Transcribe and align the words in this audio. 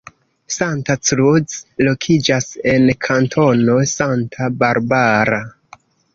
Santa 0.53 0.93
Cruz 1.09 1.53
lokiĝas 1.89 2.49
en 2.73 2.89
Kantono 3.09 3.77
Santa 3.93 4.51
Barbara. 4.65 5.41